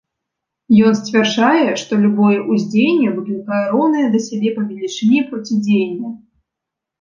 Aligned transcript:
Ён 0.91 0.95
сцвярджае, 0.99 1.67
што 1.81 1.99
любое 2.05 2.37
ўздзеянне 2.53 3.09
выклікае 3.19 3.61
роўнае 3.75 4.07
да 4.15 4.19
сябе 4.29 4.49
па 4.57 4.61
велічыні 4.71 5.19
процідзеянне. 5.35 6.11